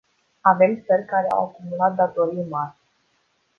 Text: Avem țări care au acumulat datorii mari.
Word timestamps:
Avem 0.43 0.83
țări 0.85 1.05
care 1.05 1.27
au 1.27 1.47
acumulat 1.47 1.95
datorii 1.95 2.43
mari. 2.49 2.75